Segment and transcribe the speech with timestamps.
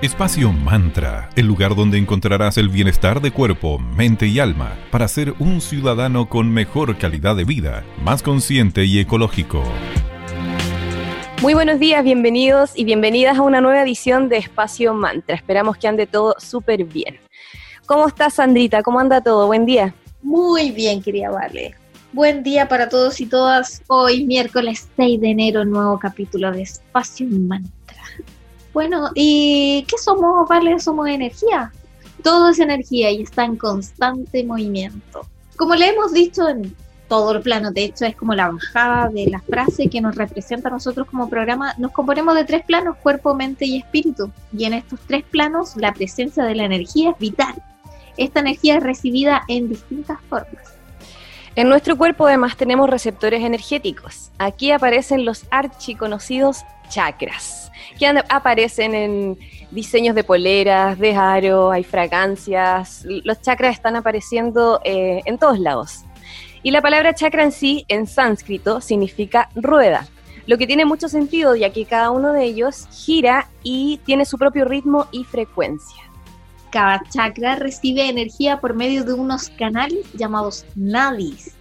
[0.00, 5.34] Espacio Mantra, el lugar donde encontrarás el bienestar de cuerpo, mente y alma para ser
[5.40, 9.60] un ciudadano con mejor calidad de vida, más consciente y ecológico.
[11.42, 15.34] Muy buenos días, bienvenidos y bienvenidas a una nueva edición de Espacio Mantra.
[15.34, 17.18] Esperamos que ande todo súper bien.
[17.86, 18.84] ¿Cómo estás, Sandrita?
[18.84, 19.48] ¿Cómo anda todo?
[19.48, 19.96] Buen día.
[20.22, 21.74] Muy bien, quería Vale.
[22.12, 23.82] Buen día para todos y todas.
[23.88, 27.77] Hoy, miércoles 6 de enero, nuevo capítulo de Espacio Mantra.
[28.72, 30.78] Bueno, ¿y qué somos, Vale?
[30.78, 31.72] Somos energía.
[32.22, 35.22] Todo es energía y está en constante movimiento.
[35.56, 36.74] Como le hemos dicho en
[37.08, 40.68] todo el plano, de hecho es como la bajada de la frase que nos representa
[40.68, 44.30] a nosotros como programa, nos componemos de tres planos, cuerpo, mente y espíritu.
[44.56, 47.54] Y en estos tres planos la presencia de la energía es vital.
[48.16, 50.77] Esta energía es recibida en distintas formas.
[51.58, 54.30] En nuestro cuerpo además tenemos receptores energéticos.
[54.38, 59.38] Aquí aparecen los archiconocidos chakras que aparecen en
[59.72, 66.04] diseños de poleras, de aro, hay fragancias, los chakras están apareciendo eh, en todos lados.
[66.62, 70.06] Y la palabra chakra en sí, en sánscrito, significa rueda,
[70.46, 74.38] lo que tiene mucho sentido ya que cada uno de ellos gira y tiene su
[74.38, 76.07] propio ritmo y frecuencia.
[76.70, 81.54] Cada chakra recibe energía por medio de unos canales llamados nadis.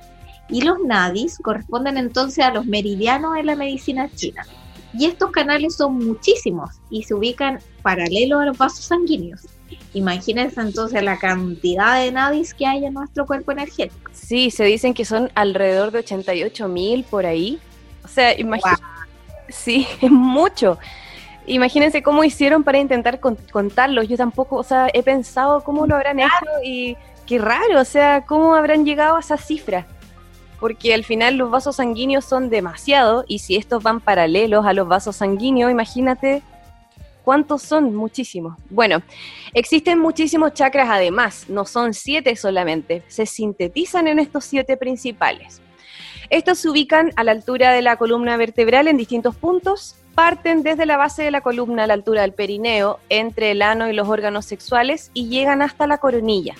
[0.49, 4.45] Y los nadis corresponden entonces a los meridianos en la medicina china.
[4.93, 9.41] Y estos canales son muchísimos y se ubican paralelo a los vasos sanguíneos.
[9.93, 14.11] Imagínense entonces la cantidad de nadis que hay en nuestro cuerpo energético.
[14.13, 17.59] Sí, se dicen que son alrededor de 88 mil por ahí.
[18.03, 18.83] O sea, imagínense.
[19.49, 20.77] Sí, es mucho.
[21.47, 24.07] Imagínense cómo hicieron para intentar contarlos.
[24.07, 26.95] Yo tampoco, o sea, he pensado cómo lo habrán hecho y
[27.25, 29.87] qué raro, o sea, cómo habrán llegado a esa cifra
[30.59, 34.87] porque al final los vasos sanguíneos son demasiado y si estos van paralelos a los
[34.87, 36.41] vasos sanguíneos, imagínate
[37.23, 38.57] cuántos son, muchísimos.
[38.69, 39.01] Bueno,
[39.53, 45.61] existen muchísimos chakras además, no son siete solamente, se sintetizan en estos siete principales.
[46.29, 50.85] Estos se ubican a la altura de la columna vertebral en distintos puntos, parten desde
[50.85, 54.09] la base de la columna a la altura del perineo, entre el ano y los
[54.09, 56.55] órganos sexuales y llegan hasta la coronilla.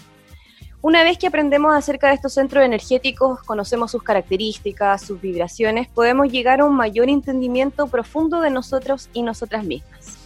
[0.81, 6.31] Una vez que aprendemos acerca de estos centros energéticos, conocemos sus características, sus vibraciones, podemos
[6.31, 10.17] llegar a un mayor entendimiento profundo de nosotros y nosotras mismas.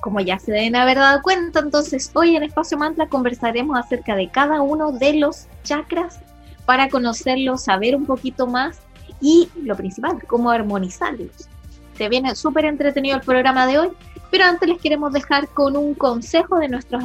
[0.00, 4.28] Como ya se deben haber dado cuenta, entonces hoy en Espacio Mantra conversaremos acerca de
[4.28, 6.20] cada uno de los chakras
[6.66, 8.80] para conocerlos, saber un poquito más
[9.20, 11.48] y lo principal, cómo armonizarlos.
[11.96, 13.88] Se viene súper entretenido el programa de hoy,
[14.30, 17.04] pero antes les queremos dejar con un consejo de nuestros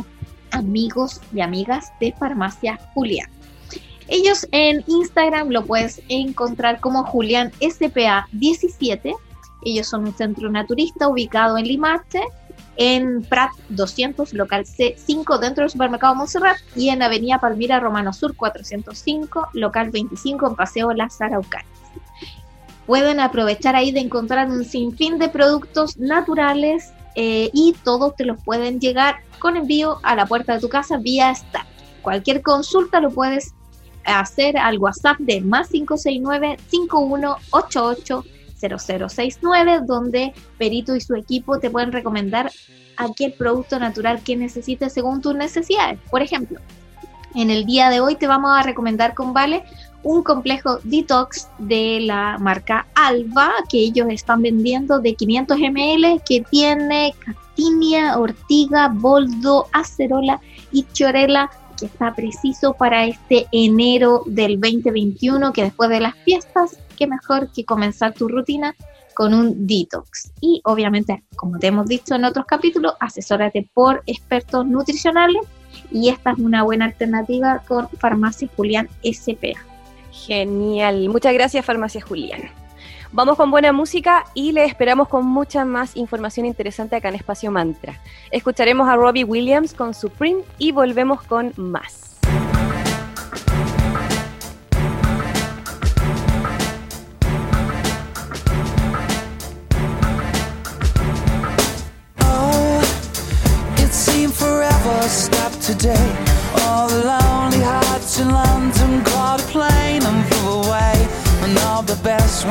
[0.52, 3.30] amigos y amigas de Farmacia Julián.
[4.08, 9.14] Ellos en Instagram lo puedes encontrar como Julián SPA 17.
[9.64, 12.22] Ellos son un centro naturista ubicado en Limache,
[12.78, 18.36] en Prat 200, local C5 dentro del supermercado Montserrat y en Avenida Palmira Romano Sur
[18.36, 21.68] 405, local 25 en Paseo Las Araucanas.
[22.86, 28.42] Pueden aprovechar ahí de encontrar un sinfín de productos naturales eh, y todos te los
[28.44, 31.66] pueden llegar con envío a la puerta de tu casa vía Star.
[32.02, 33.54] Cualquier consulta lo puedes
[34.06, 38.24] hacer al WhatsApp de más 569 5188
[38.60, 42.52] 0069, donde Perito y su equipo te pueden recomendar
[42.98, 46.00] aquel producto natural que necesites según tus necesidades.
[46.10, 46.60] Por ejemplo,
[47.36, 49.64] en el día de hoy te vamos a recomendar con Vale
[50.04, 56.44] un complejo detox de la marca Alba que ellos están vendiendo de 500 ml que
[56.50, 60.40] tiene cactinia, ortiga, boldo, acerola
[60.72, 66.78] y chorela que está preciso para este enero del 2021 que después de las fiestas,
[66.98, 68.76] qué mejor que comenzar tu rutina
[69.14, 70.32] con un detox.
[70.42, 75.42] Y obviamente, como te hemos dicho en otros capítulos, asesórate por expertos nutricionales
[75.92, 79.60] y esta es una buena alternativa con Farmacia Julián SPA.
[80.12, 81.10] Genial.
[81.10, 82.67] Muchas gracias, Farmacia Julián.
[83.12, 87.52] Vamos con buena música y le esperamos con mucha más información interesante acá en Espacio
[87.52, 88.00] Mantra.
[88.32, 92.18] Escucharemos a Robbie Williams con Supreme y volvemos con más.
[102.22, 102.82] Oh,
[105.62, 106.27] today.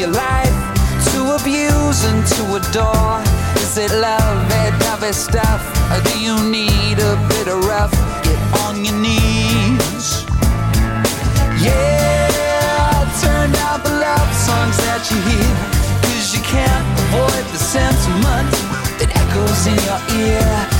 [0.00, 0.56] your life
[1.12, 3.20] to abuse and to adore.
[3.60, 5.60] Is it love, that dovey stuff?
[5.92, 7.92] Or do you need a bit of rough?
[8.24, 10.24] Get on your knees.
[11.60, 15.52] Yeah, turn down the love songs that you hear.
[16.08, 18.48] Cause you can't avoid the sentiment
[18.96, 20.79] that echoes in your ear.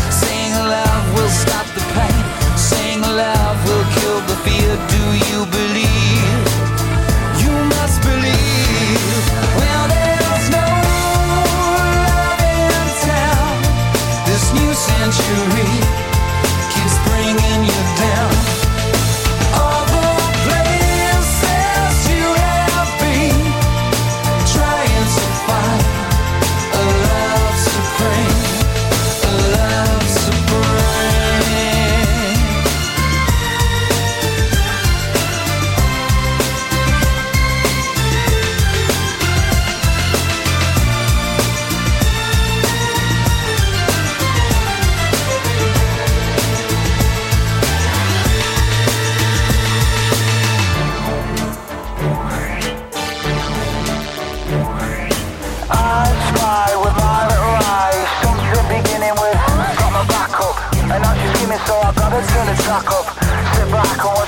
[62.57, 63.07] The track up.
[63.55, 64.20] Sit back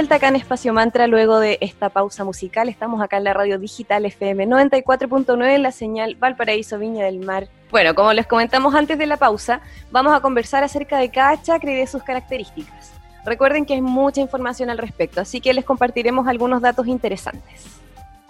[0.00, 2.70] vuelta acá en Espacio Mantra luego de esta pausa musical.
[2.70, 7.48] Estamos acá en la radio digital FM 94.9 en la señal Valparaíso Viña del Mar.
[7.70, 11.72] Bueno, como les comentamos antes de la pausa, vamos a conversar acerca de cada chakra
[11.72, 12.92] y de sus características.
[13.26, 17.66] Recuerden que hay mucha información al respecto, así que les compartiremos algunos datos interesantes.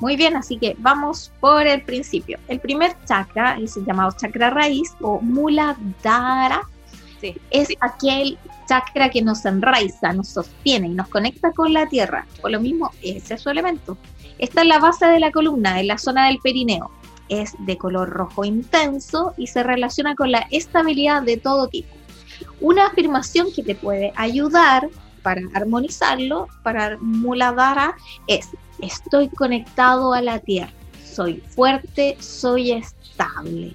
[0.01, 2.41] Muy bien, así que vamos por el principio.
[2.49, 6.63] El primer chakra es el llamado chakra raíz o Muladhara.
[7.51, 12.27] Es aquel chakra que nos enraiza, nos sostiene y nos conecta con la tierra.
[12.41, 13.97] Por lo mismo, ese es su elemento.
[14.39, 16.91] Está en la base de la columna, en la zona del perineo.
[17.29, 21.95] Es de color rojo intenso y se relaciona con la estabilidad de todo tipo.
[22.61, 24.89] Una afirmación que te puede ayudar
[25.23, 27.95] para armonizarlo, para Muladhara,
[28.27, 28.49] es
[28.81, 30.73] estoy conectado a la tierra,
[31.05, 33.75] soy fuerte, soy estable.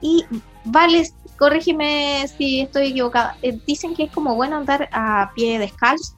[0.00, 0.24] Y
[0.64, 1.08] vale,
[1.42, 6.14] corrígeme si estoy equivocada, eh, dicen que es como bueno andar a pie descalzo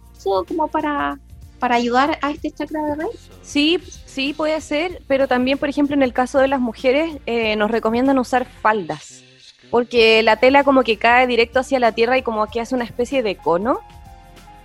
[0.47, 1.19] como para,
[1.59, 3.31] para ayudar a este chakra de raíz.
[3.40, 7.57] Sí, sí puede ser, pero también, por ejemplo, en el caso de las mujeres, eh,
[7.57, 9.25] nos recomiendan usar faldas,
[9.71, 12.85] porque la tela como que cae directo hacia la tierra y como que hace una
[12.85, 13.81] especie de cono.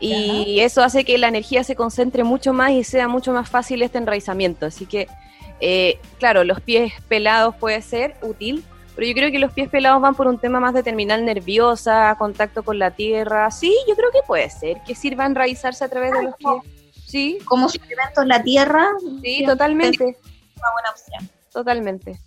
[0.02, 3.82] Y eso hace que la energía se concentre mucho más y sea mucho más fácil
[3.82, 4.66] este enraizamiento.
[4.66, 5.08] Así que,
[5.62, 8.64] eh, claro, los pies pelados puede ser útil,
[9.00, 12.14] Pero yo creo que los pies pelados van por un tema más de terminal nerviosa,
[12.20, 13.50] contacto con la tierra.
[13.50, 17.06] Sí, yo creo que puede ser, que sirva enraizarse a través de los pies.
[17.08, 17.38] Sí.
[17.46, 18.90] Como suplemento en la tierra.
[19.24, 20.04] Sí, totalmente.
[20.04, 21.30] Una buena opción.
[21.54, 22.20] Totalmente.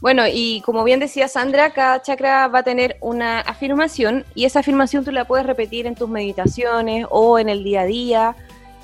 [0.00, 4.58] Bueno, y como bien decía Sandra, cada chakra va a tener una afirmación y esa
[4.58, 8.36] afirmación tú la puedes repetir en tus meditaciones o en el día a día,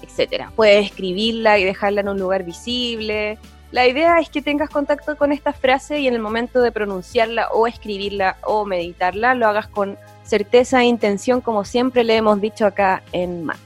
[0.02, 0.52] etcétera.
[0.54, 3.40] Puedes escribirla y dejarla en un lugar visible.
[3.74, 7.48] La idea es que tengas contacto con esta frase y en el momento de pronunciarla
[7.48, 12.66] o escribirla o meditarla lo hagas con certeza e intención como siempre le hemos dicho
[12.66, 13.56] acá en MAN.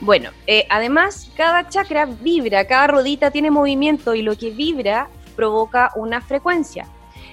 [0.00, 5.92] Bueno, eh, además cada chakra vibra, cada rodita tiene movimiento y lo que vibra provoca
[5.94, 6.88] una frecuencia.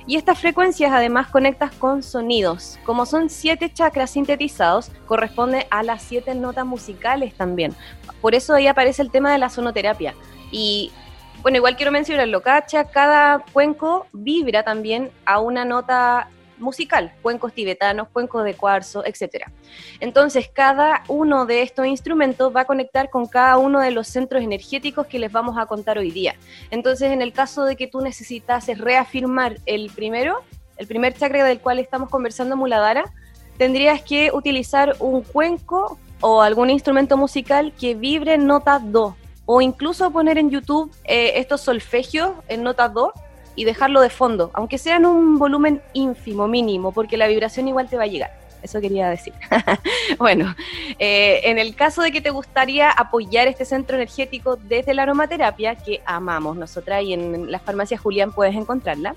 [0.05, 2.77] Y estas frecuencias además conectas con sonidos.
[2.85, 7.73] Como son siete chakras sintetizados, corresponde a las siete notas musicales también.
[8.21, 10.13] Por eso ahí aparece el tema de la sonoterapia.
[10.51, 10.91] Y
[11.41, 16.29] bueno, igual quiero mencionarlo, cada, cada cuenco vibra también a una nota
[16.61, 19.47] musical, cuencos tibetanos, cuencos de cuarzo, etc.
[19.99, 24.43] Entonces, cada uno de estos instrumentos va a conectar con cada uno de los centros
[24.43, 26.35] energéticos que les vamos a contar hoy día.
[26.69, 30.43] Entonces, en el caso de que tú necesitases reafirmar el primero,
[30.77, 33.11] el primer chakra del cual estamos conversando, Muladhara,
[33.57, 40.11] tendrías que utilizar un cuenco o algún instrumento musical que vibre nota do, o incluso
[40.11, 43.13] poner en YouTube eh, estos solfegios en nota do
[43.55, 47.89] y dejarlo de fondo, aunque sea en un volumen ínfimo, mínimo, porque la vibración igual
[47.89, 48.41] te va a llegar.
[48.63, 49.33] Eso quería decir.
[50.19, 50.55] bueno,
[50.99, 55.75] eh, en el caso de que te gustaría apoyar este centro energético desde la aromaterapia,
[55.75, 59.15] que amamos nosotras y en las farmacias Julián puedes encontrarla,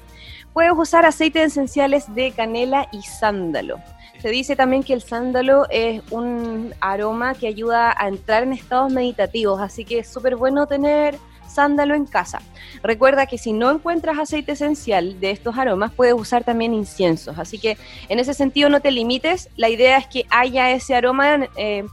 [0.52, 3.78] puedes usar aceites esenciales de canela y sándalo.
[4.24, 8.90] Se dice también que el sándalo es un aroma que ayuda a entrar en estados
[8.90, 12.40] meditativos, así que es súper bueno tener sándalo en casa.
[12.82, 17.38] Recuerda que si no encuentras aceite esencial de estos aromas, puedes usar también inciensos.
[17.38, 17.76] Así que
[18.08, 19.50] en ese sentido no te limites.
[19.56, 21.84] La idea es que haya ese aroma eh,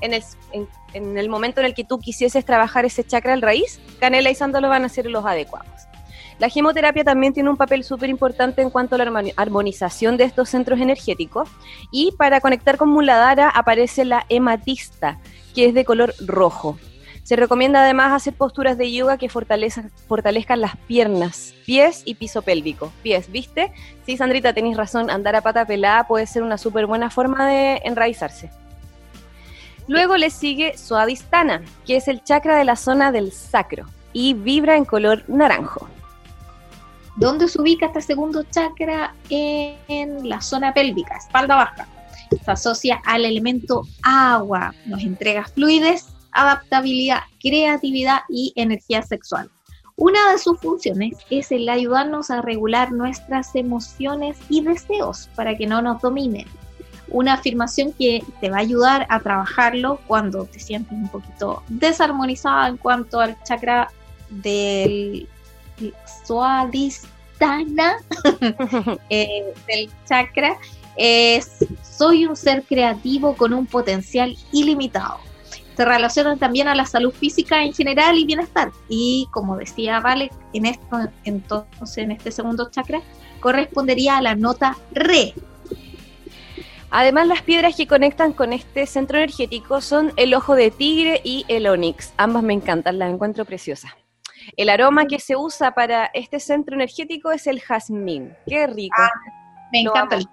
[0.00, 0.22] en, el,
[0.94, 3.78] en, el momento en el que tú quisieses trabajar ese chakra al raíz.
[4.00, 5.68] Canela y sándalo van a ser los adecuados.
[6.38, 10.48] La gemoterapia también tiene un papel súper importante en cuanto a la armonización de estos
[10.48, 11.48] centros energéticos
[11.92, 15.18] y para conectar con Muladhara aparece la hematista,
[15.54, 16.76] que es de color rojo.
[17.22, 22.92] Se recomienda además hacer posturas de yoga que fortalezcan, las piernas, pies y piso pélvico.
[23.02, 23.72] Pies, ¿viste?
[24.04, 27.80] Sí, Sandrita, tenéis razón, andar a pata pelada puede ser una súper buena forma de
[27.84, 28.50] enraizarse.
[29.86, 34.76] Luego le sigue Suadistana, que es el chakra de la zona del sacro y vibra
[34.76, 35.88] en color naranjo.
[37.16, 39.14] ¿Dónde se ubica este segundo chakra?
[39.30, 41.88] En la zona pélvica, espalda baja.
[42.44, 49.50] Se asocia al elemento agua, nos entrega fluidez adaptabilidad, creatividad y energía sexual.
[49.96, 55.66] Una de sus funciones es el ayudarnos a regular nuestras emociones y deseos para que
[55.66, 56.46] no nos dominen.
[57.08, 62.66] Una afirmación que te va a ayudar a trabajarlo cuando te sientes un poquito desarmonizada
[62.66, 63.88] en cuanto al chakra
[64.30, 65.28] del
[66.24, 67.96] suadistana,
[69.10, 70.56] eh, del chakra,
[70.96, 75.18] es soy un ser creativo con un potencial ilimitado
[75.76, 78.70] se relacionan también a la salud física en general y bienestar.
[78.88, 83.00] Y como decía Vale, en esto, entonces en este segundo chakra
[83.40, 85.34] correspondería a la nota re.
[86.90, 91.44] Además, las piedras que conectan con este centro energético son el ojo de tigre y
[91.48, 92.12] el onix.
[92.16, 93.92] Ambas me encantan, las encuentro preciosas.
[94.56, 98.34] El aroma que se usa para este centro energético es el jazmín.
[98.46, 98.96] Qué rico.
[98.98, 99.10] Ah,
[99.72, 100.26] me encanta el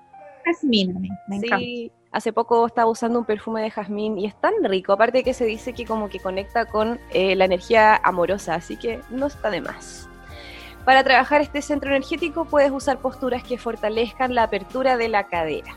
[0.45, 1.65] jazmín, me, encanta.
[2.11, 5.45] Hace poco estaba usando un perfume de jazmín y es tan rico, aparte que se
[5.45, 9.61] dice que como que conecta con eh, la energía amorosa, así que no está de
[9.61, 10.09] más.
[10.83, 15.73] Para trabajar este centro energético puedes usar posturas que fortalezcan la apertura de la cadera.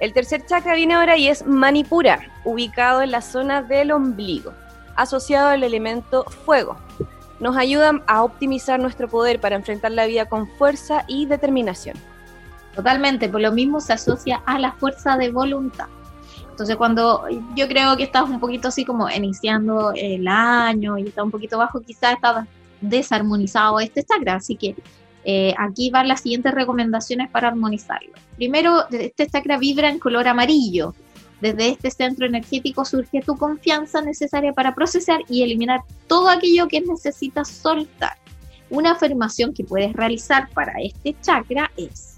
[0.00, 4.52] El tercer chakra viene ahora y es Manipura, ubicado en la zona del ombligo,
[4.96, 6.76] asociado al elemento fuego.
[7.40, 11.96] Nos ayuda a optimizar nuestro poder para enfrentar la vida con fuerza y determinación.
[12.74, 15.86] Totalmente, por lo mismo se asocia a la fuerza de voluntad.
[16.50, 17.24] Entonces cuando
[17.54, 21.58] yo creo que estás un poquito así como iniciando el año y está un poquito
[21.58, 22.46] bajo, quizás está
[22.80, 24.36] desarmonizado este chakra.
[24.36, 24.74] Así que
[25.24, 28.12] eh, aquí van las siguientes recomendaciones para armonizarlo.
[28.36, 30.94] Primero, este chakra vibra en color amarillo.
[31.40, 36.80] Desde este centro energético surge tu confianza necesaria para procesar y eliminar todo aquello que
[36.80, 38.16] necesitas soltar.
[38.70, 42.16] Una afirmación que puedes realizar para este chakra es,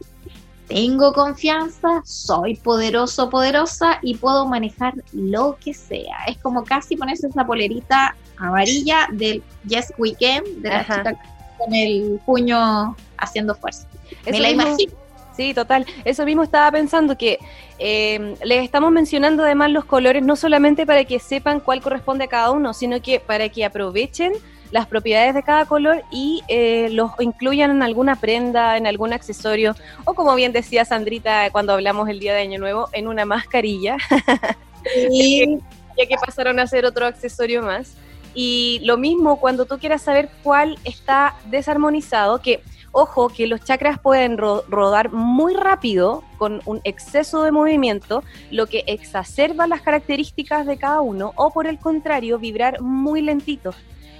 [0.69, 6.19] tengo confianza, soy poderoso, poderosa y puedo manejar lo que sea.
[6.27, 11.19] Es como casi ponerse esa polerita amarilla del Yes Weekend, de la chica
[11.59, 13.89] con el puño haciendo fuerza.
[14.31, 14.93] Me la imagino.
[15.39, 15.87] Sí, total.
[16.05, 17.39] Eso mismo estaba pensando que
[17.79, 22.27] eh, les estamos mencionando además los colores no solamente para que sepan cuál corresponde a
[22.27, 24.33] cada uno, sino que para que aprovechen
[24.73, 29.77] las propiedades de cada color y eh, los incluyan en alguna prenda, en algún accesorio,
[30.05, 33.97] o como bien decía Sandrita cuando hablamos el día de Año Nuevo, en una mascarilla,
[35.09, 35.61] Sí,
[35.97, 37.95] ya que pasaron a ser otro accesorio más.
[38.35, 42.61] Y lo mismo cuando tú quieras saber cuál está desarmonizado, que
[42.93, 48.67] ojo que los chakras pueden ro- rodar muy rápido con un exceso de movimiento, lo
[48.67, 53.75] que exacerba las características de cada uno, o por el contrario, vibrar muy lentito.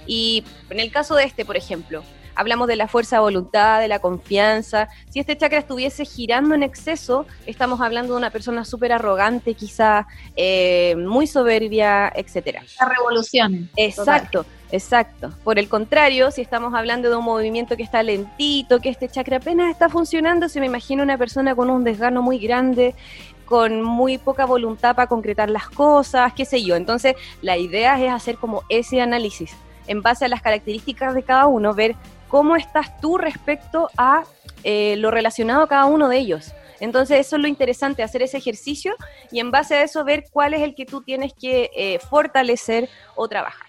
[0.05, 2.03] Y en el caso de este, por ejemplo,
[2.39, 4.87] hablamos de la fuerza de voluntad, de la confianza.
[5.09, 10.07] Si este chakra estuviese girando en exceso, estamos hablando de una persona súper arrogante, quizá
[10.37, 12.63] eh, muy soberbia, etcétera.
[12.79, 13.63] las revoluciones.
[13.75, 15.33] Exacto, exacto.
[15.43, 19.37] Por el contrario, si estamos hablando de un movimiento que está lentito, que este chakra
[19.37, 22.95] apenas está funcionando, se me imagina una persona con un desgano muy grande,
[23.43, 26.77] con muy poca voluntad para concretar las cosas, qué sé yo.
[26.77, 29.53] Entonces, la idea es hacer como ese análisis
[29.87, 31.95] en base a las características de cada uno, ver
[32.29, 34.23] cómo estás tú respecto a
[34.63, 36.53] eh, lo relacionado a cada uno de ellos.
[36.79, 38.95] Entonces, eso es lo interesante, hacer ese ejercicio
[39.31, 42.87] y en base a eso ver cuál es el que tú tienes que eh, fortalecer
[43.15, 43.67] o trabajar.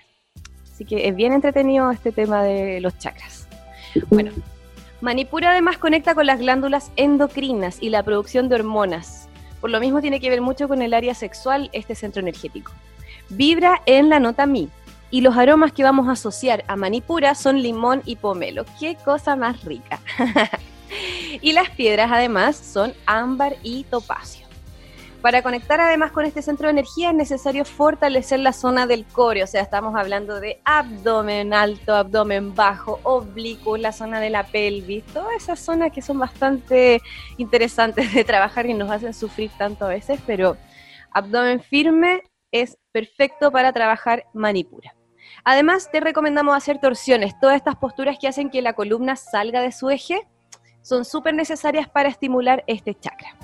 [0.72, 3.48] Así que es bien entretenido este tema de los chakras.
[4.08, 4.30] Bueno,
[5.00, 9.28] Manipura además conecta con las glándulas endocrinas y la producción de hormonas.
[9.60, 12.72] Por lo mismo tiene que ver mucho con el área sexual este centro energético.
[13.30, 14.68] Vibra en la nota Mi.
[15.10, 18.64] Y los aromas que vamos a asociar a Manipura son limón y pomelo.
[18.78, 20.00] ¡Qué cosa más rica!
[21.40, 24.50] y las piedras además son ámbar y topacio.
[25.22, 29.42] Para conectar además con este centro de energía es necesario fortalecer la zona del core,
[29.42, 35.04] o sea, estamos hablando de abdomen alto, abdomen bajo, oblicuo, la zona de la pelvis,
[35.12, 37.02] todas esas zonas que son bastante
[37.36, 40.56] interesantes de trabajar y nos hacen sufrir tanto a veces, pero
[41.12, 44.94] abdomen firme es perfecto para trabajar manipura.
[45.44, 49.73] Además, te recomendamos hacer torsiones, todas estas posturas que hacen que la columna salga de
[49.73, 50.26] su eje
[50.82, 53.36] son súper necesarias para estimular este chakra.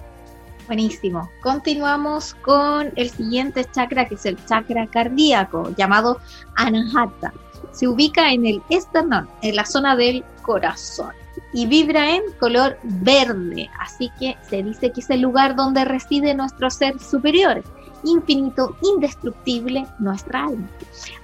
[0.66, 1.30] Buenísimo.
[1.42, 6.20] Continuamos con el siguiente chakra, que es el chakra cardíaco, llamado
[6.56, 7.32] Anahata.
[7.70, 11.12] Se ubica en el esternón, en la zona del corazón,
[11.52, 13.70] y vibra en color verde.
[13.78, 17.62] Así que se dice que es el lugar donde reside nuestro ser superior,
[18.04, 20.68] infinito, indestructible, nuestra alma.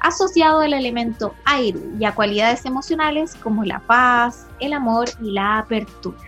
[0.01, 5.59] Asociado al elemento aire y a cualidades emocionales como la paz, el amor y la
[5.59, 6.19] apertura.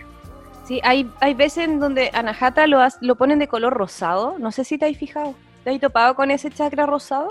[0.67, 4.35] Sí, hay, hay veces en donde Anahata lo, has- lo ponen de color rosado.
[4.39, 5.35] No sé si te has fijado.
[5.63, 7.29] ¿Te has topado con ese chakra rosado?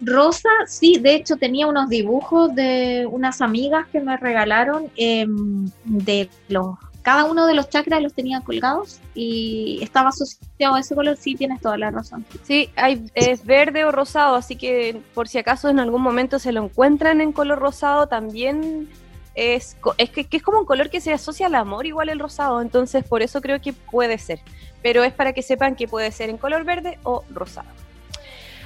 [0.00, 6.28] Rosa, sí, de hecho tenía unos dibujos de unas amigas que me regalaron em, de
[6.48, 11.16] los cada uno de los chakras los tenía colgados y estaba asociado a ese color,
[11.16, 12.26] sí tienes toda la razón.
[12.42, 16.50] Sí, hay, es verde o rosado, así que por si acaso en algún momento se
[16.50, 18.88] lo encuentran en color rosado, también
[19.36, 22.18] es, es que, que es como un color que se asocia al amor, igual el
[22.18, 24.40] rosado, entonces por eso creo que puede ser.
[24.82, 27.68] Pero es para que sepan que puede ser en color verde o rosado.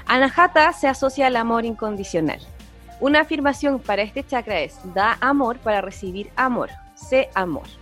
[0.06, 2.40] Anahata se asocia al amor incondicional.
[3.00, 7.79] Una afirmación para este chakra es, da amor para recibir amor, sé amor.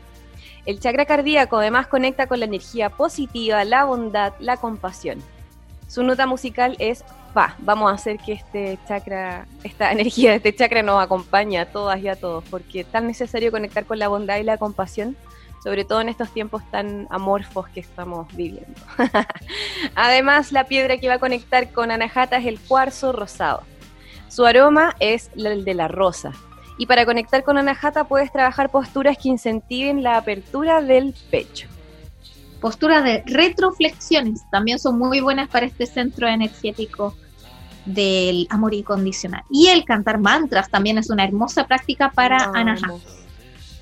[0.69, 5.19] El chakra cardíaco además conecta con la energía positiva, la bondad, la compasión.
[5.87, 7.57] Su nota musical es Fa.
[7.61, 11.99] Vamos a hacer que este chakra, esta energía de este chakra nos acompañe a todas
[12.01, 15.17] y a todos, porque es tan necesario conectar con la bondad y la compasión,
[15.65, 18.79] sobre todo en estos tiempos tan amorfos que estamos viviendo.
[19.95, 23.63] Además, la piedra que va a conectar con Anahata es el cuarzo rosado.
[24.29, 26.35] Su aroma es el de la rosa.
[26.79, 31.69] Y para conectar con Anahata puedes trabajar posturas que incentiven la apertura del pecho.
[32.61, 37.15] Posturas de retroflexiones también son muy buenas para este centro energético
[37.85, 39.43] del amor incondicional.
[39.51, 42.95] Y el cantar mantras también es una hermosa práctica para Anahata.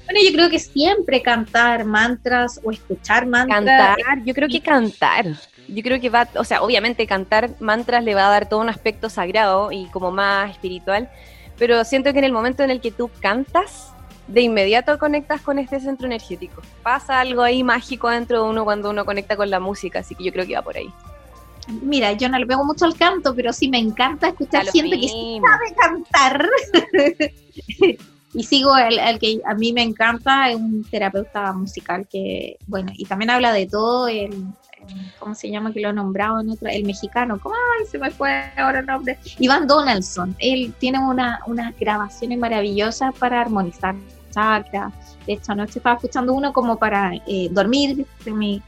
[0.06, 5.26] Bueno, yo creo que siempre cantar mantras o escuchar mantras Cantar, yo creo que cantar.
[5.68, 8.68] Yo creo que va, o sea, obviamente cantar mantras le va a dar todo un
[8.68, 11.10] aspecto sagrado y como más espiritual,
[11.58, 13.92] pero siento que en el momento en el que tú cantas,
[14.28, 16.62] de inmediato conectas con este centro energético.
[16.82, 20.24] Pasa algo ahí mágico dentro de uno cuando uno conecta con la música, así que
[20.24, 20.92] yo creo que va por ahí.
[21.82, 25.08] Mira, yo no le pego mucho al canto, pero sí me encanta escuchar gente que
[25.08, 26.48] sabe cantar.
[28.36, 32.92] y sigo al, al que a mí me encanta, es un terapeuta musical que, bueno,
[32.94, 35.72] y también habla de todo, el, el- ¿cómo se llama?
[35.72, 37.54] Que lo he nombrado en otra, el mexicano, ¿cómo?
[37.80, 39.18] Ay, se me fue ahora el nombre.
[39.38, 43.94] Iván Donaldson, él tiene una, unas grabaciones maravillosas para armonizar
[44.30, 44.92] chakras.
[45.26, 48.06] De hecho, anoche estaba escuchando uno como para eh, dormir.
[48.26, 48.62] Mi,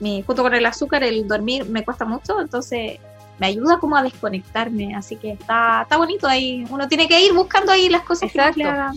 [0.00, 2.98] mi, junto con el azúcar, el dormir me cuesta mucho, entonces
[3.40, 4.94] me ayuda como a desconectarme.
[4.94, 6.64] Así que está, está bonito ahí.
[6.70, 8.94] Uno tiene que ir buscando ahí las cosas que le hagan.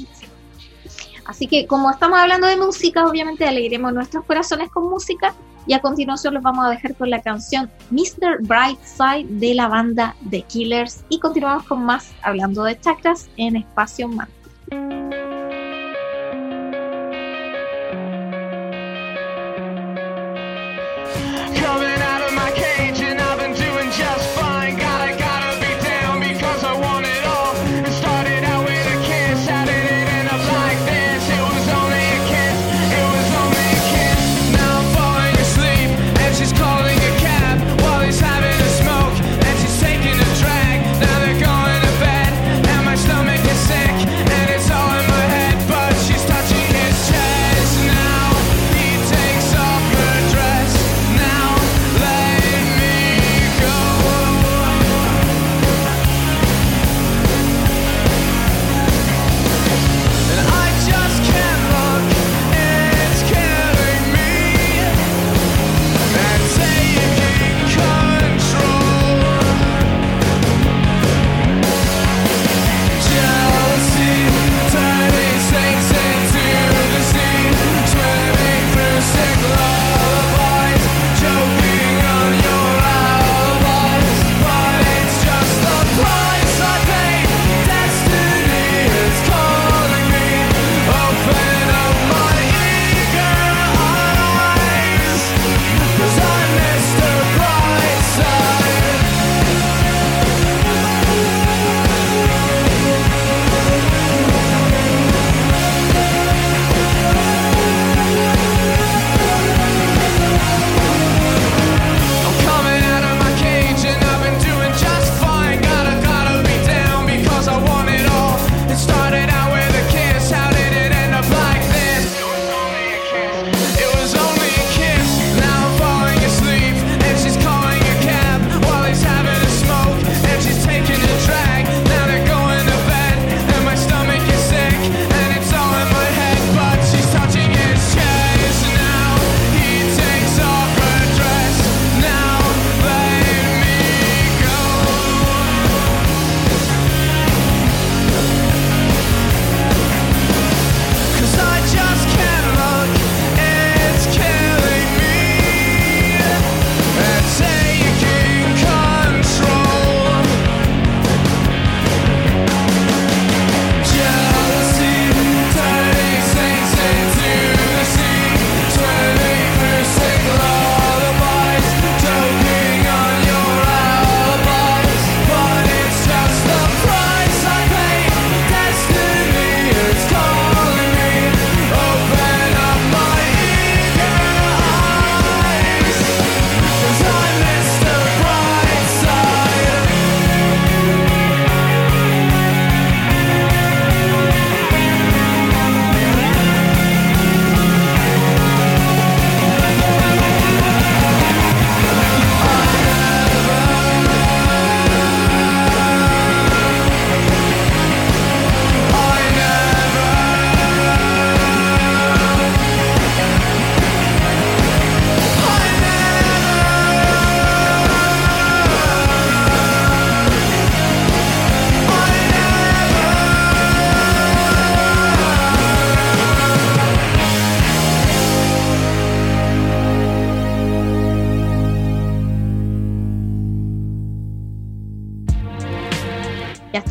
[1.27, 5.35] Así que como estamos hablando de música, obviamente alegremos nuestros corazones con música
[5.67, 8.39] y a continuación los vamos a dejar con la canción Mr.
[8.41, 14.07] Brightside de la banda The Killers y continuamos con más hablando de chakras en Espacio
[14.07, 14.36] Mantra.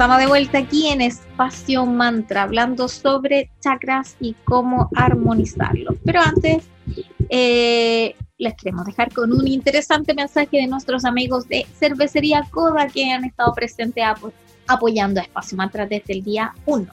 [0.07, 5.97] Estamos de vuelta aquí en Espacio Mantra, hablando sobre chakras y cómo armonizarlos.
[6.05, 6.63] Pero antes,
[7.29, 13.11] eh, les queremos dejar con un interesante mensaje de nuestros amigos de Cervecería Coda que
[13.11, 14.05] han estado presentes
[14.69, 16.87] apoyando a Espacio Mantra desde el día 1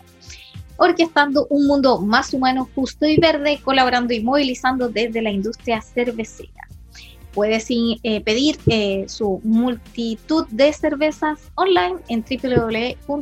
[0.78, 6.68] orquestando un mundo más humano, justo y verde, colaborando y movilizando desde la industria cervecera.
[7.34, 13.14] Puedes eh, pedir eh, su multitud de cervezas online en www.coda.cl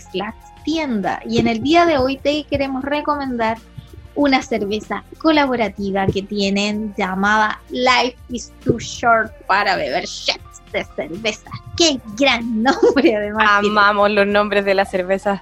[0.00, 1.22] slash tienda.
[1.26, 3.58] Y en el día de hoy te queremos recomendar
[4.14, 11.50] una cerveza colaborativa que tienen llamada Life is Too Short para beber shots de cerveza.
[11.76, 13.48] ¡Qué gran nombre además!
[13.48, 15.40] Amamos los nombres de las cervezas.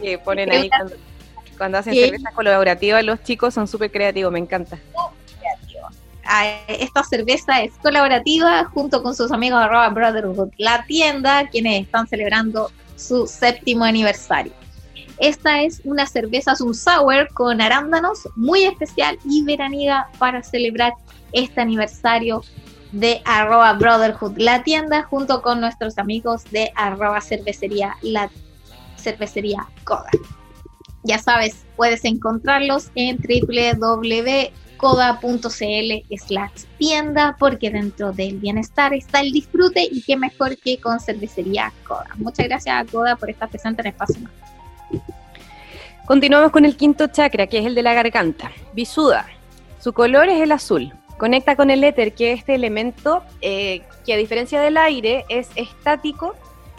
[0.00, 0.96] que ponen ahí cuando,
[1.56, 4.78] cuando hacen cerveza colaborativa, los chicos son súper creativos, me encanta.
[6.68, 12.70] Esta cerveza es colaborativa junto con sus amigos Arroba Brotherhood, la tienda, quienes están celebrando
[12.96, 14.52] su séptimo aniversario.
[15.18, 20.94] Esta es una cerveza, es un sour con arándanos muy especial y veraniega para celebrar
[21.32, 22.42] este aniversario
[22.92, 28.30] de arroba Brotherhood, la tienda, junto con nuestros amigos de arroba cervecería, la
[28.96, 30.10] cervecería Coda.
[31.02, 33.18] Ya sabes, puedes encontrarlos en
[34.84, 41.00] www.coda.cl slash tienda, porque dentro del bienestar está el disfrute y qué mejor que con
[41.00, 42.08] cervecería Coda.
[42.16, 44.20] Muchas gracias a Coda por estar presente en Espacio
[46.04, 48.52] Continuamos con el quinto chakra, que es el de la garganta.
[48.74, 49.26] Visuda.
[49.80, 50.92] Su color es el azul.
[51.16, 55.48] Conecta con el éter, que es este elemento eh, que a diferencia del aire es
[55.56, 56.34] estático,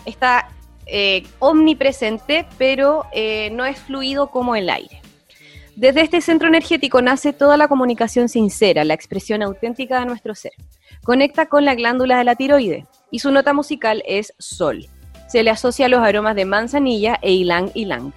[0.06, 0.50] está
[0.86, 5.02] eh, omnipresente, pero eh, no es fluido como el aire.
[5.76, 10.54] Desde este centro energético nace toda la comunicación sincera, la expresión auténtica de nuestro ser.
[11.04, 14.88] Conecta con la glándula de la tiroide y su nota musical es sol.
[15.28, 18.14] Se le asocia a los aromas de manzanilla e ylang ylang.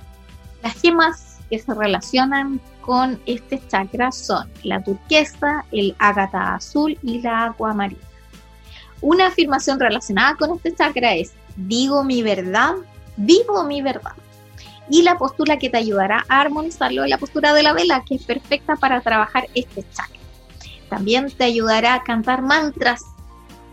[0.63, 7.21] Las gemas que se relacionan con este chakra son la turquesa, el ágata azul y
[7.23, 7.75] la agua.
[9.01, 12.75] Una afirmación relacionada con este chakra es digo mi verdad,
[13.17, 14.13] vivo mi verdad.
[14.91, 18.15] Y la postura que te ayudará a armonizarlo es la postura de la vela, que
[18.15, 20.19] es perfecta para trabajar este chakra.
[20.89, 23.05] También te ayudará a cantar mantras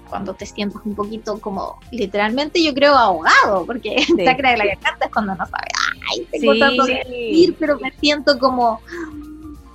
[0.10, 4.66] cuando te sientas un poquito como literalmente yo creo ahogado, porque el chakra de la
[4.66, 5.72] garganta es cuando no sabes,
[6.12, 8.82] ay, tengo tanto que decir, pero me siento como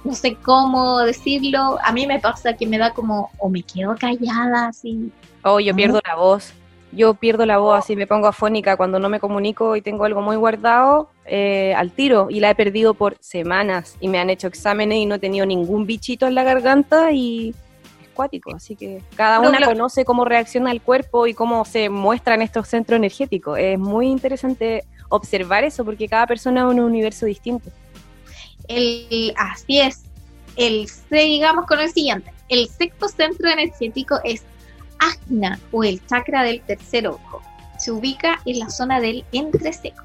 [0.04, 1.78] no sé cómo decirlo.
[1.82, 5.12] A mí me pasa que me da como, o me quedo callada así.
[5.42, 6.52] Oh, yo pierdo la voz.
[6.92, 10.22] Yo pierdo la voz así, me pongo afónica cuando no me comunico y tengo algo
[10.22, 12.26] muy guardado eh, al tiro.
[12.28, 15.46] Y la he perdido por semanas y me han hecho exámenes y no he tenido
[15.46, 17.54] ningún bichito en la garganta y
[18.02, 18.54] es cuático.
[18.54, 22.68] Así que cada una conoce cómo reacciona el cuerpo y cómo se muestra en estos
[22.68, 23.58] centros energéticos.
[23.58, 27.70] Es muy interesante observar eso porque cada persona es un universo distinto
[28.70, 30.02] el, así es,
[30.56, 34.42] el digamos con el siguiente, el sexto centro energético es
[34.98, 37.40] Ajna o el chakra del tercer ojo.
[37.78, 40.04] Se ubica en la zona del entrecejo.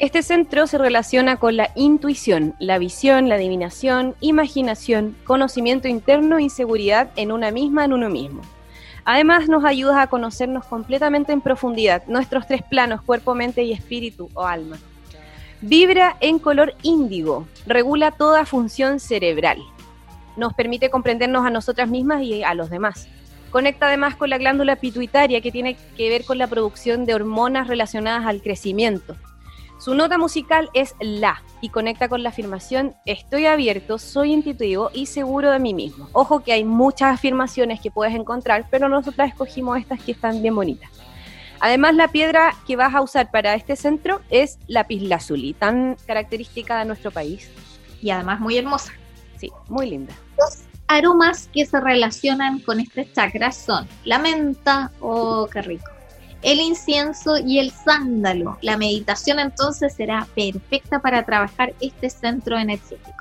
[0.00, 6.48] Este centro se relaciona con la intuición, la visión, la adivinación, imaginación, conocimiento interno y
[6.48, 8.40] seguridad en una misma, en uno mismo.
[9.04, 14.30] Además nos ayuda a conocernos completamente en profundidad, nuestros tres planos, cuerpo, mente y espíritu
[14.32, 14.78] o alma.
[15.60, 19.58] Vibra en color índigo, regula toda función cerebral.
[20.34, 23.06] Nos permite comprendernos a nosotras mismas y a los demás.
[23.50, 27.68] Conecta además con la glándula pituitaria que tiene que ver con la producción de hormonas
[27.68, 29.14] relacionadas al crecimiento.
[29.80, 35.06] Su nota musical es La y conecta con la afirmación Estoy abierto, soy intuitivo y
[35.06, 36.06] seguro de mí mismo.
[36.12, 40.54] Ojo que hay muchas afirmaciones que puedes encontrar, pero nosotras escogimos estas que están bien
[40.54, 40.90] bonitas.
[41.60, 46.78] Además, la piedra que vas a usar para este centro es la lazuli, tan característica
[46.78, 47.50] de nuestro país.
[48.02, 48.92] Y además muy hermosa.
[49.38, 50.12] Sí, muy linda.
[50.38, 55.90] Los aromas que se relacionan con este chakra son la menta, oh, qué rico,
[56.42, 58.58] el incienso y el sándalo.
[58.62, 63.20] La meditación entonces será perfecta para trabajar este centro energético.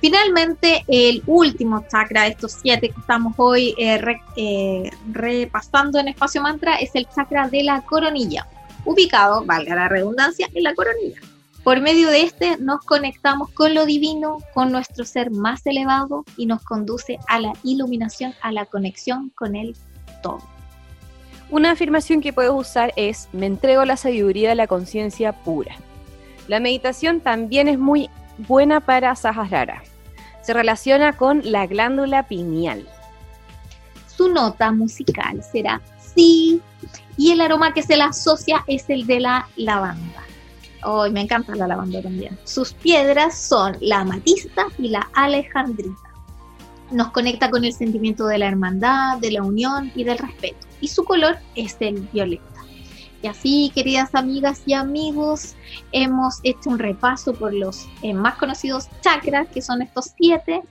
[0.00, 4.00] Finalmente, el último chakra de estos siete que estamos hoy eh,
[4.36, 8.46] eh, repasando en Espacio Mantra es el chakra de la coronilla,
[8.84, 11.20] ubicado, valga la redundancia, en la coronilla.
[11.64, 16.46] Por medio de este nos conectamos con lo divino, con nuestro ser más elevado y
[16.46, 19.74] nos conduce a la iluminación, a la conexión con el
[20.22, 20.55] todo.
[21.48, 25.76] Una afirmación que puedes usar es, me entrego la sabiduría de la conciencia pura.
[26.48, 29.82] La meditación también es muy buena para Sahasrara.
[30.42, 32.86] Se relaciona con la glándula pineal.
[34.08, 36.60] Su nota musical será sí
[37.16, 40.22] y el aroma que se le asocia es el de la lavanda.
[40.84, 42.38] Hoy me encanta la lavanda también.
[42.44, 45.94] Sus piedras son la amatista y la alejandrita.
[46.90, 50.65] Nos conecta con el sentimiento de la hermandad, de la unión y del respeto.
[50.80, 52.44] Y su color es el violeta.
[53.22, 55.54] Y así, queridas amigas y amigos,
[55.92, 60.62] hemos hecho un repaso por los eh, más conocidos chakras, que son estos siete,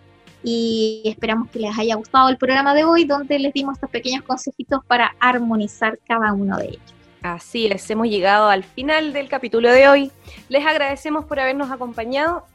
[0.43, 4.23] y esperamos que les haya gustado el programa de hoy, donde les dimos estos pequeños
[4.23, 6.93] consejitos para armonizar cada uno de ellos.
[7.23, 10.11] Así es, hemos llegado al final del capítulo de hoy.
[10.47, 12.45] Les agradecemos por habernos acompañado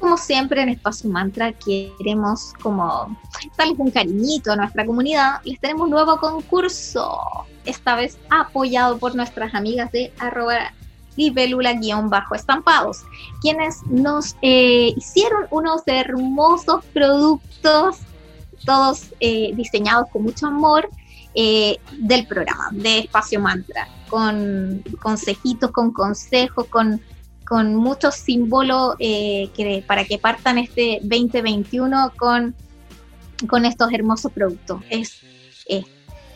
[0.00, 3.16] como siempre en Espacio Mantra queremos como
[3.56, 7.18] darles un cariñito a nuestra comunidad, les tenemos un nuevo concurso,
[7.64, 10.72] esta vez apoyado por nuestras amigas de arroba
[11.16, 13.04] libélula-estampados,
[13.42, 17.98] quienes nos eh, hicieron unos hermosos productos,
[18.64, 20.88] todos eh, diseñados con mucho amor,
[21.34, 27.00] eh, del programa de Espacio Mantra, con consejitos, con consejos, con,
[27.50, 32.54] con muchos símbolos que, para que partan este 2021 con,
[33.48, 34.80] con estos hermosos productos.
[34.88, 35.20] Es,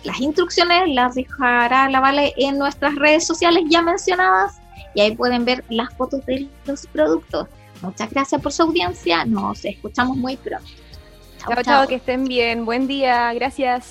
[0.02, 4.56] las instrucciones las dejará la Vale en nuestras redes sociales ya mencionadas
[4.92, 7.46] y ahí pueden ver las fotos de los productos.
[7.80, 10.66] Muchas gracias por su audiencia, nos escuchamos muy pronto.
[11.38, 13.90] Chao, chao, que estén bien, buen día, gracias.